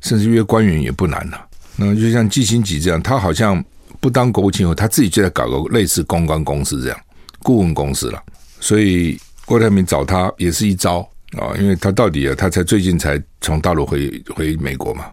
[0.00, 1.46] 甚至约官员也不难呐、啊。
[1.76, 3.62] 那就像季辛吉这样，他好像
[3.98, 7.00] 不当国务卿后，他自己就在搞个类似公关公司这样
[7.42, 8.22] 顾问公司了。
[8.60, 11.06] 所以郭台铭找他也是一招
[11.38, 15.06] 啊，因为他到底啊，他才最近才从大陆回回美国嘛，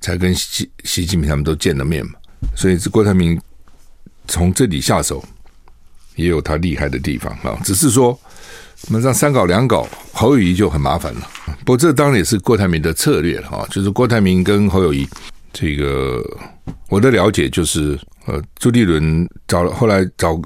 [0.00, 2.12] 才跟习习近平他们都见了面嘛。
[2.54, 3.40] 所以郭台铭
[4.28, 5.24] 从这里下手
[6.14, 8.18] 也有他厉害的地方啊，只是说。
[8.88, 11.26] 那么这样三搞两搞，侯友谊就很麻烦了。
[11.60, 15.08] 不过这当然也是郭台铭的策略了啊，就是郭台铭跟侯友谊
[15.50, 16.22] 这个，
[16.90, 20.38] 我的了解就是，呃，朱立伦找了后来找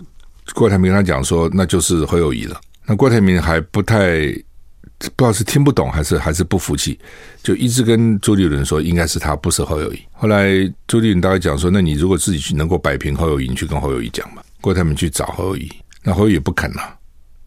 [0.55, 2.59] 郭台铭跟他讲说，那就是侯友谊了。
[2.87, 4.33] 那郭台铭还不太
[5.17, 6.99] 不知道是听不懂还是还是不服气，
[7.43, 10.01] 就一直跟朱立伦说应该是他，不是侯友宜。
[10.13, 10.49] 后来
[10.87, 14.43] 朱立伦大概讲说，那你如果自己去能够摆平侯友宜，你去跟侯友宜讲嘛。
[14.61, 15.71] 郭台铭去找侯友宜，
[16.03, 16.97] 那侯友宜不肯了。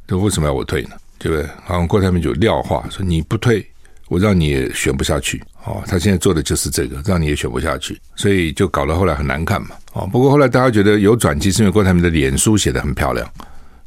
[0.08, 0.96] 就为什么要我退呢？
[1.20, 1.48] 对不对？
[1.64, 3.66] 好像郭台铭就撂话说，你不退，
[4.08, 5.42] 我让你也选不下去。
[5.64, 9.70] 哦，他现在做的就是这个，让你也选不下去，所以就搞得后来很难看嘛。
[9.94, 13.26] 哦，不过后来大家觉得有转机，是因为郭台铭的脸书写得很漂亮，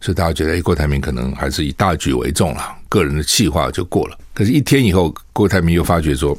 [0.00, 4.18] 所以大家觉得，哎，郭台铭可能还是以大局为重了，个人的气话就过了。
[4.34, 6.36] 可是，一天以后，郭台铭又发觉说，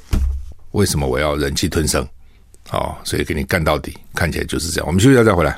[0.71, 2.07] 为什么我要忍气吞声？
[2.71, 4.87] 哦，所以给你干到底，看起来就是这样。
[4.87, 5.57] 我们休息一下再回来。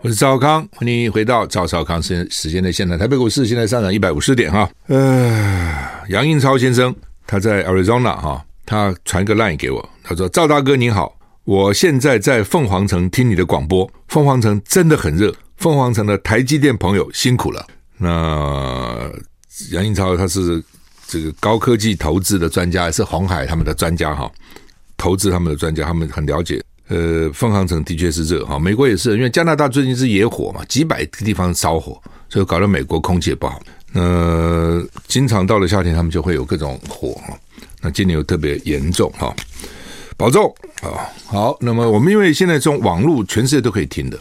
[0.00, 2.96] 我是赵康，欢迎回到赵少康时时间的现场。
[2.96, 4.70] 台北股市现在上涨一百五十点哈。
[4.86, 5.76] 呃，
[6.08, 6.94] 杨应超先生
[7.26, 11.17] 他在 Arizona 哈，他传个 line 给我，他说：“赵大哥您好，
[11.48, 19.10] 我现在在凤凰城听你的广播，凤凰城真的很热，凤凰城的台积电朋友辛苦了。”那
[19.70, 20.62] 杨英超他是
[21.06, 24.30] 这个高科技投资的专家，也是红海他们的专家哈，
[24.98, 26.62] 投资他们的专家，他们很了解。
[26.88, 33.58] 呃，凤凰城的确是热哈，美国也是，因为加拿大最近是野火嘛，几百个地方烧火，所以搞得美国空气也不好。
[33.94, 37.34] 呃，经常到了夏天，他们就会有各种火哈。
[37.80, 39.34] 那今年又特别严重哈，
[40.18, 41.08] 保重啊。
[41.24, 44.20] 好，那么我们因为现在这种网络全世界都可以听的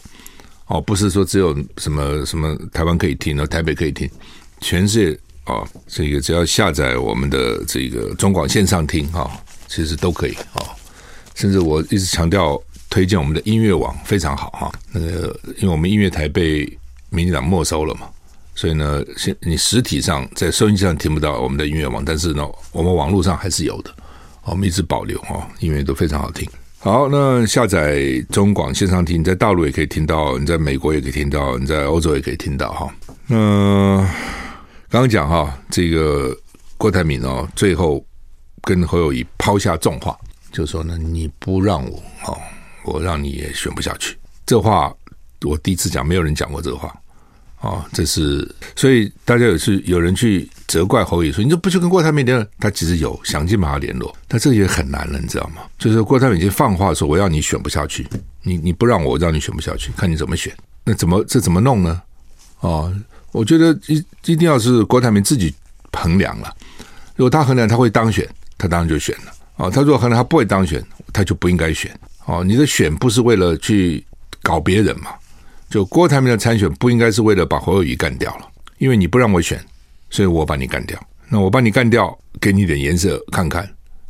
[0.67, 4.09] 哦，不是说只有什么什么台湾可以听，台北可以听，
[4.61, 9.29] 全世界啊，这个只要下载我们的这个中广线上听哈，
[9.67, 10.61] 其实都可以啊。
[11.35, 16.65] 甚至我一直强调推荐我们的音乐网非常好哈，那个因为我们音乐台被
[17.09, 18.09] 民进党没收了嘛，
[18.55, 23.95] 所以呢，现你实体上在收音机上听不到我们的音乐网，但是呢，我们网络上还是有的
[24.47, 26.49] 我们一直保留哦，因为都非常好听。
[26.79, 32.89] 好，那下载中广线上听，在大陆也可以听到，你在美国也可以听到，你在欧洲也可以听到哈。
[33.27, 33.97] 那
[34.89, 36.35] 刚刚讲哈，这个
[36.77, 38.03] 郭台铭哦，最后
[38.61, 40.17] 跟侯友宜抛下重话，
[40.51, 42.37] 就说呢，你不让我哦，
[42.85, 44.17] 我让你也选不下去。
[44.45, 44.93] 这话
[45.41, 46.95] 我第一次讲，没有人讲过这个话。
[47.61, 52.45] 哦，这是所以大家有去有人去责怪侯友宜说，你就不去跟郭台铭联络？
[52.59, 55.61] 他其实有想尽办法联络，但这也很难了，你知道吗？
[55.77, 58.05] 就是郭台铭已经放话说，我要你选不下去，
[58.43, 60.53] 你你不让我，我让你选不下去，看你怎么选。
[60.83, 62.01] 那怎么这怎么弄呢？
[62.59, 62.93] 哦，
[63.31, 65.53] 我觉得一一定要是郭台铭自己
[65.93, 66.53] 衡量了。
[67.15, 68.27] 如果他衡量他会当选，
[68.57, 69.31] 他当然就选了。
[69.55, 71.91] 哦，他如果衡量他不会当选，他就不应该选。
[72.25, 74.05] 哦，你的选不是为了去
[74.43, 75.11] 搞别人嘛？
[75.69, 79.61] 就郭台铭的参选不应该是为了把侯友宜干掉了，因为你不让我选，
[80.09, 80.99] 所以我把你干掉。
[81.29, 83.67] 那我把你干掉，给你点颜色看看。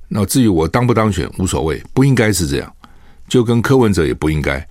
[0.07, 2.73] 那至于我当不当选无所谓，不应该是这样。
[3.27, 4.65] 就跟柯文哲也不应该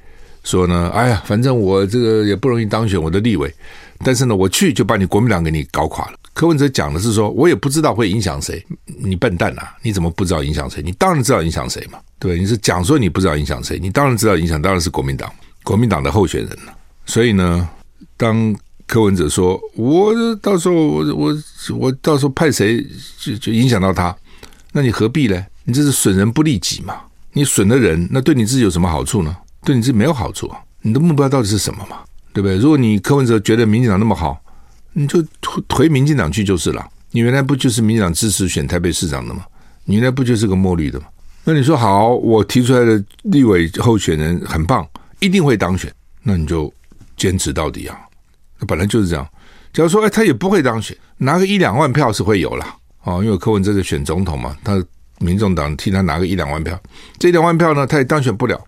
[0.44, 3.52] 说呢，哎呀，反正我这个也不容易当选我的立委，
[4.04, 6.18] 但是呢，我去就把你国民党给你搞垮了。
[6.32, 8.64] 柯文哲讲的是说，我也不知道会影响谁。
[8.84, 10.80] 你笨蛋啊，你怎么不知道影响谁？
[10.82, 11.98] 你当然知道影响谁嘛。
[12.18, 15.30] 对，你是讲说你不知道影响谁，你当然知道影响当然是国民党。
[15.64, 16.72] 国民党的候选人了，
[17.06, 17.68] 所以呢，
[18.16, 18.54] 当
[18.86, 21.36] 柯文哲说，我到时候我我
[21.76, 22.86] 我到时候派谁
[23.18, 24.16] 就就影响到他，
[24.72, 25.44] 那你何必呢？
[25.64, 26.94] 你这是损人不利己嘛？
[27.32, 29.36] 你损了人，那对你自己有什么好处呢？
[29.64, 30.60] 对你自己没有好处啊！
[30.82, 31.98] 你的目标到底是什么嘛？
[32.32, 32.56] 对不对？
[32.56, 34.40] 如果你柯文哲觉得民进党那么好，
[34.92, 36.88] 你就回回民进党去就是了。
[37.10, 39.44] 你原来不就是民进党支持选台北市长的吗？
[39.84, 41.06] 你原来不就是个墨绿的吗？
[41.44, 44.86] 那你说好，我提出来的立委候选人很棒。
[45.18, 45.90] 一定会当选，
[46.22, 46.72] 那你就
[47.16, 47.98] 坚持到底啊！
[48.58, 49.26] 那本来就是这样。
[49.72, 52.76] 假如说，哎，他也不会当选，拿个一两万票是会有啦。
[53.04, 54.82] 哦，因为柯文哲在选总统嘛，他
[55.18, 56.78] 民众党替他拿个一两万票，
[57.18, 58.60] 这两万票呢，他也当选不了，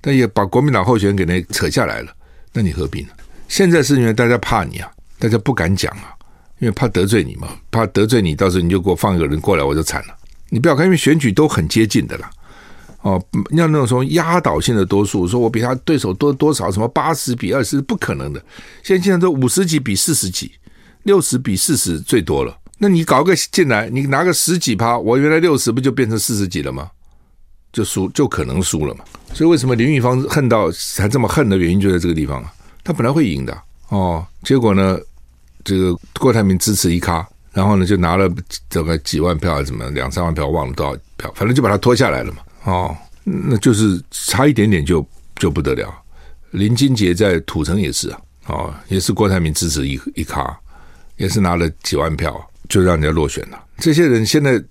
[0.00, 2.12] 但也把国民党候选人给那扯下来了，
[2.52, 3.08] 那你何必呢？
[3.48, 6.14] 现在是因为大家怕你啊，大家不敢讲啊，
[6.58, 10.14] 因为怕得罪你嘛，怕得罪你，到时候你就给我放一个人过来，我就惨了。
[10.48, 12.30] 你不要看，因为选举都很接近的啦。
[13.06, 18.42] 哦，要那种说压倒性的多数，说我比他对手多多少，什么八十比二十，不可能的。
[18.82, 20.50] 现在现在都五十几比四十几，
[21.04, 22.58] 六十比四十最多了。
[22.78, 26.90] 那你搞个进来，你拿个十几趴，我原来六十不就变成四十几了吗？
[27.72, 29.04] 就输就可能输了嘛。
[29.32, 32.52] 所以为什么林玉芳恨到还这么恨的原因就在这个地方啊？
[32.82, 33.56] 他本来会赢的
[33.90, 34.98] 哦，结果呢，
[35.62, 38.28] 这个郭台铭支持一咖，然后呢就拿了
[38.68, 42.38] 这个几万票还是怎么两三万票，忘了多少票，反正就把他拖下来了嘛。
[42.66, 45.04] 哦，那就是差一点点就
[45.36, 45.92] 就不得了。
[46.50, 50.56] 林金杰在土城也是啊，哦，也是郭台铭支持一一咖，
[51.16, 53.64] 也是拿了几万票，就让人家落选了。
[53.78, 54.62] 这些人现在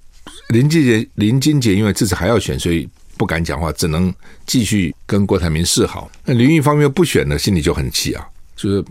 [0.49, 4.13] 林金杰林金杰因为这次还要选，所以不敢讲话，只能
[4.45, 6.09] 继续跟郭台铭示好。
[6.25, 8.83] 那林玉芳又不选了，心里就很气啊，就是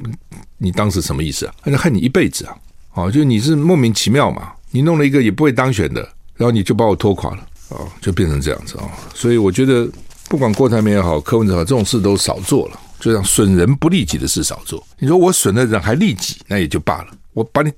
[0.57, 1.55] 你当时什么意思啊？
[1.65, 2.57] 那恨你一辈子啊！
[2.95, 6.01] 哦，就你是莫名其妙嘛，你弄了一个也不会当选的，
[6.37, 7.47] 然后你就把我拖垮了。
[7.71, 8.85] 哦，就变成这样子啊！
[9.15, 9.89] 所以我觉得，
[10.29, 14.87] 不管郭台铭也好，柯文哲也好，这种事都少做了，就像损人不利己的事少做。
[14.99, 17.07] 你说我损了人还利己，那也就罢了。
[17.33, 17.73] 我把你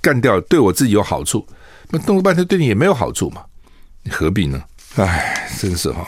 [0.00, 1.44] 干掉，对我自己有好处，
[1.90, 3.42] 那弄了半天对你也没有好处嘛？
[4.02, 4.62] 你何必呢？
[4.94, 6.06] 哎，真是哈！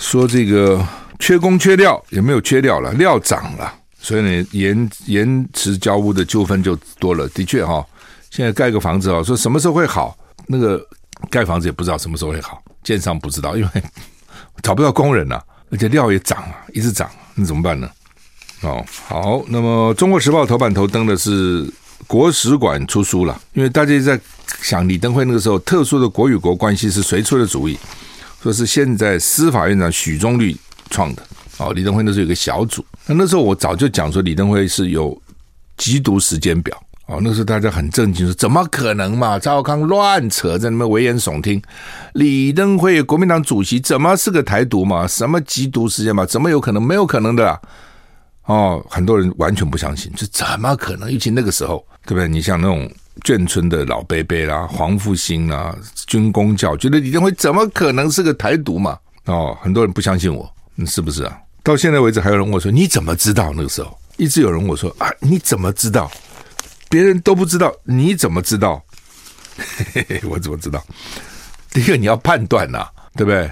[0.00, 0.84] 说这个
[1.20, 7.28] 缺工缺料也没有缺料了，料涨了，所以呢，延延迟交屋的纠纷就多了。
[7.28, 7.86] 的确哈，
[8.30, 10.18] 现在盖个房子啊，说什么时候会好？
[10.48, 10.84] 那个。
[11.30, 13.82] 盖房子也不知道什么时候会好，建商不知道，因为
[14.62, 17.90] 找不到工人啊，而且料也涨啊，一直涨，那怎么办呢？
[18.62, 21.70] 哦，好，那么《中国时报》头版头登的是
[22.06, 24.18] 国史馆出书了，因为大家在
[24.62, 27.78] 想李登辉那个时候特殊的国与国关系是谁出的主意？
[28.42, 30.56] 说是现在司法院长许宗律
[30.90, 31.22] 创的。
[31.58, 35.20] 哦，李登辉那时候有个小组，那那时候我早就讲说李登辉是有
[35.76, 36.80] 缉毒时间表。
[37.08, 39.38] 哦，那时候大家很震惊，说怎么可能嘛？
[39.38, 41.60] 赵康乱扯，在那边危言耸听。
[42.12, 45.06] 李登辉国民党主席怎么是个台独嘛？
[45.06, 46.26] 什么缉毒事件嘛？
[46.26, 46.82] 怎么有可能？
[46.82, 47.58] 没有可能的啦。
[48.44, 51.10] 哦，很多人完全不相信，这怎么可能？
[51.10, 52.28] 尤其那个时候，对不对？
[52.28, 52.86] 你像那种
[53.22, 55.74] 眷村的老伯伯啦、黄复兴啦、
[56.06, 58.98] 军公教，觉得李登辉怎么可能是个台独嘛？
[59.24, 61.34] 哦，很多人不相信我，你是不是啊？
[61.62, 66.10] 到现在为止，还有人问我说：“你怎么知道那个时候？”一直有人问我说：“啊，你怎么知道？”
[66.88, 68.82] 别人都不知道，你怎么知道？
[69.92, 70.84] 嘿嘿，我怎么知道？
[71.70, 73.50] 第一个你要判断呐、啊，对不对？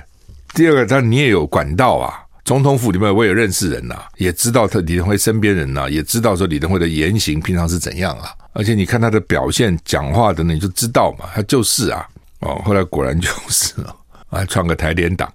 [0.54, 2.22] 第二个，当然你也有管道啊。
[2.44, 8.30] 总统府里面我也认识人呐、啊，也知道他李登辉身边人呐、啊，也知道说李登辉的言行平常是怎样啊。
[8.52, 12.06] 而且你看他的表现、讲话的，你就知道嘛，他就是啊。
[12.38, 13.92] 哦，后来果然就是啊，
[14.30, 15.30] 还创个台联党，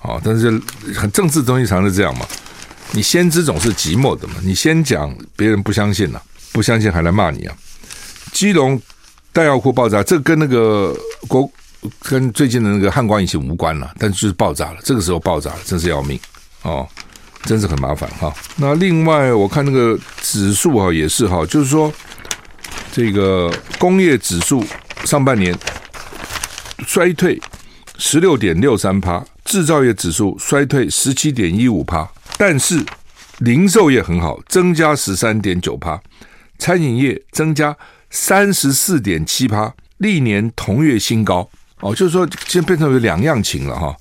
[0.00, 0.50] 哦，但是
[0.94, 2.26] 很政治东西常是这样嘛，
[2.92, 6.24] 你先知总是寂寞的嘛，你先讲别人不相信了、啊，
[6.56, 7.54] 不相信还来骂你啊。
[8.32, 8.80] 基隆
[9.30, 10.96] 弹药库爆炸，这跟那个
[11.28, 11.46] 国
[12.00, 16.18] 跟最近的那个汉光演习无关了，但就是爆炸了，这个时候爆炸了，真是要命
[16.62, 16.88] 哦。
[17.44, 18.34] 真是很麻烦哈。
[18.56, 21.92] 那另外我看那个指数哈也是哈，就是说
[22.90, 24.64] 这个工业指数
[25.04, 25.56] 上半年
[26.86, 27.38] 衰退
[27.98, 32.84] 十六点六三趴，制造业指数衰退十七点一五趴，但是
[33.38, 36.00] 零售业很好，增加十三点九趴，
[36.58, 37.76] 餐饮业增加
[38.10, 41.48] 三十四点七趴，历年同月新高
[41.80, 41.94] 哦。
[41.94, 43.96] 就是说现在变成有两样情了哈，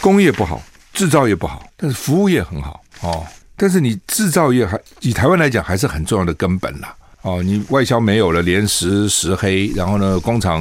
[0.00, 0.62] 工业不好。
[0.92, 3.24] 制造业不好，但是服务业很好哦。
[3.56, 6.92] 但是你制造业还以台湾来讲还是很重要的根本啦
[7.22, 7.40] 哦。
[7.44, 10.60] 你外销没有了，连十十黑，然后呢，工厂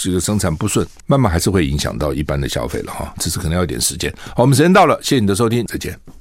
[0.00, 3.14] 这个生产不顺，慢慢还是会影响到一般的消费了哈。
[3.18, 4.12] 这是可能要一点时间。
[4.34, 6.16] 好，我们时间到了，谢谢你的收听，再见。